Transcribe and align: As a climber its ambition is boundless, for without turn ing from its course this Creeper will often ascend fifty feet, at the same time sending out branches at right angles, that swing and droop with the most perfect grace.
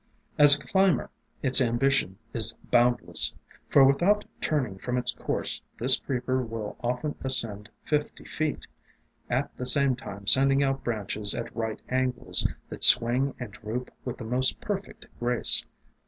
As 0.39 0.55
a 0.57 0.59
climber 0.65 1.11
its 1.43 1.61
ambition 1.61 2.17
is 2.33 2.53
boundless, 2.71 3.35
for 3.67 3.83
without 3.83 4.25
turn 4.41 4.65
ing 4.65 4.77
from 4.79 4.97
its 4.97 5.11
course 5.11 5.61
this 5.77 5.99
Creeper 5.99 6.41
will 6.41 6.75
often 6.83 7.13
ascend 7.23 7.69
fifty 7.83 8.25
feet, 8.25 8.65
at 9.29 9.55
the 9.57 9.65
same 9.67 9.95
time 9.95 10.25
sending 10.25 10.63
out 10.63 10.83
branches 10.83 11.35
at 11.35 11.55
right 11.55 11.83
angles, 11.87 12.47
that 12.69 12.83
swing 12.83 13.35
and 13.39 13.51
droop 13.51 13.91
with 14.03 14.17
the 14.17 14.23
most 14.25 14.59
perfect 14.59 15.05
grace. 15.19 15.65